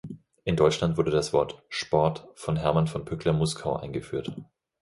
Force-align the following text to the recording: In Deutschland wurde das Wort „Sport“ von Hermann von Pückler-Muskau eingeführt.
In 0.45 0.55
Deutschland 0.55 0.97
wurde 0.97 1.11
das 1.11 1.31
Wort 1.31 1.61
„Sport“ 1.69 2.27
von 2.33 2.55
Hermann 2.57 2.87
von 2.87 3.05
Pückler-Muskau 3.05 3.75
eingeführt. 3.75 4.35